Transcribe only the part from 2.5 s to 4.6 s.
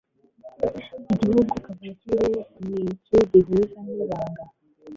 niki gihuza n' ibanga